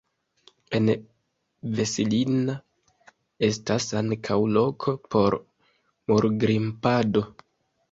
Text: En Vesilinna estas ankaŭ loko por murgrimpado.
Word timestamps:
En 0.77 0.87
Vesilinna 1.79 2.55
estas 3.49 3.87
ankaŭ 4.01 4.39
loko 4.57 4.97
por 5.13 5.39
murgrimpado. 6.09 7.27